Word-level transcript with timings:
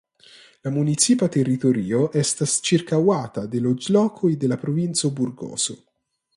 La 0.67 0.69
municipa 0.77 1.27
teritorio 1.35 2.01
estas 2.23 2.57
ĉirkaŭata 2.69 3.45
de 3.55 3.63
loĝlokoj 3.69 4.35
de 4.45 4.53
la 4.53 4.61
provinco 4.67 5.17
Burgoso. 5.21 5.81